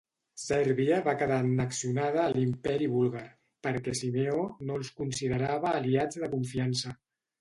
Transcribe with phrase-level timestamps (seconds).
[0.43, 3.23] Sèrbia va quedar annexionada a l'Imperi Búlgar,
[3.67, 6.97] perquè Simeó no els considerava aliats de confiança.